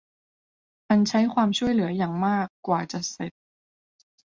[0.89, 3.31] มันใช้ความช่วยเหลืออย่างมากกว่าจะเสร็จ